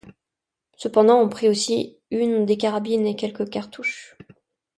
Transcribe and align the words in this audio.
Cependant, 0.77 1.19
on 1.19 1.29
prit 1.29 1.47
aussi 1.47 1.99
une 2.09 2.47
des 2.47 2.57
carabines 2.57 3.05
et 3.05 3.15
quelques 3.15 3.47
cartouches. 3.47 4.17